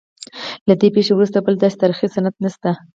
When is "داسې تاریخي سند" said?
1.57-2.35